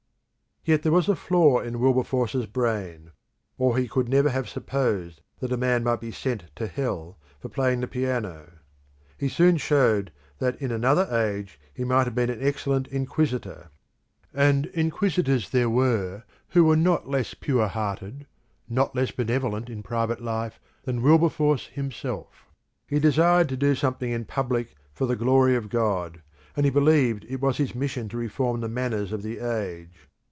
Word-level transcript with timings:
Yet 0.63 0.83
there 0.83 0.91
was 0.91 1.09
a 1.09 1.15
flaw 1.15 1.59
in 1.61 1.79
Wilberforce's 1.79 2.45
brain, 2.45 3.13
or 3.57 3.75
he 3.75 3.87
could 3.87 4.07
never 4.07 4.29
have 4.29 4.47
supposed 4.47 5.21
that 5.39 5.51
a 5.51 5.57
man 5.57 5.83
might 5.83 5.99
be 5.99 6.11
sent 6.11 6.55
to 6.57 6.67
hell 6.67 7.17
for 7.39 7.49
playing 7.49 7.79
the 7.81 7.87
piano. 7.87 8.51
He 9.17 9.27
soon 9.27 9.57
showed 9.57 10.11
that 10.37 10.61
in 10.61 10.71
another 10.71 11.07
age 11.11 11.59
he 11.73 11.83
might 11.83 12.03
have 12.03 12.13
been 12.13 12.29
an 12.29 12.43
excellent 12.43 12.87
inquisitor; 12.89 13.71
and 14.35 14.67
inquisitors 14.67 15.49
there 15.49 15.67
were 15.67 16.21
not 16.53 17.09
less 17.09 17.33
pure 17.33 17.67
hearted, 17.67 18.27
not 18.69 18.95
less 18.95 19.09
benevolent 19.09 19.67
in 19.67 19.81
private 19.81 20.21
life 20.21 20.59
than 20.83 21.01
Wilberforce 21.01 21.65
himself. 21.69 22.45
He 22.85 22.99
desired 22.99 23.49
to 23.49 23.57
do 23.57 23.73
something 23.73 24.11
in 24.11 24.25
public 24.25 24.75
for 24.93 25.07
the 25.07 25.15
glory 25.15 25.55
of 25.55 25.69
God, 25.69 26.21
and 26.55 26.65
he 26.65 26.69
believed 26.71 27.25
it 27.27 27.41
was 27.41 27.57
his 27.57 27.73
mission 27.73 28.07
to 28.09 28.17
reform 28.17 28.61
the 28.61 28.69
manners 28.69 29.11
of 29.11 29.23
the 29.23 29.39
age. 29.39 30.07